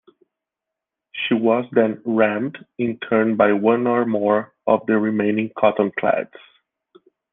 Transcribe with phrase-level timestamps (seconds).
[1.13, 6.33] She was then rammed in turn by one or more of the remaining cottonclads.